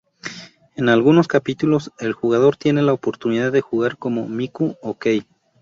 En 0.77 0.89
algunos 0.89 1.27
capítulos, 1.27 1.91
el 1.99 2.13
jugador 2.13 2.57
tiene 2.57 2.81
la 2.81 2.91
oportunidad 2.91 3.51
de 3.51 3.61
jugar 3.61 3.99
como 3.99 4.27
Miku 4.27 4.75
o 4.81 4.95
Kei. 4.97 5.27